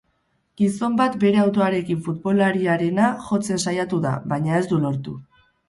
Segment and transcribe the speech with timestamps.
[0.61, 5.19] Gizon bat bere autoarekin futbolariarena jotzen saiatu da, baina ez du lortu.